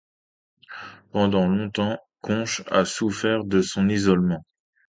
[1.11, 4.43] Pendant longtemps Conche a souffert de son isolement.